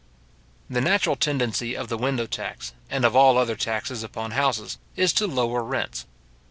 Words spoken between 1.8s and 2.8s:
the window tax,